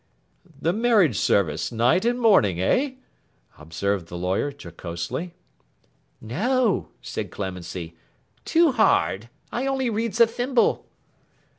'The 0.59 0.73
marriage 0.73 1.19
service, 1.19 1.71
night 1.71 2.03
and 2.05 2.19
morning, 2.19 2.59
eh?' 2.59 2.95
observed 3.59 4.07
the 4.07 4.17
lawyer, 4.17 4.51
jocosely. 4.51 5.35
'No,' 6.19 6.87
said 7.03 7.29
Clemency. 7.29 7.95
'Too 8.43 8.71
hard. 8.71 9.29
I 9.51 9.67
only 9.67 9.91
reads 9.91 10.19
a 10.19 10.25
thimble. 10.25 10.87